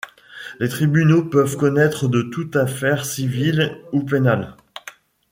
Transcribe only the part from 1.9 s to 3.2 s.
de toute affaire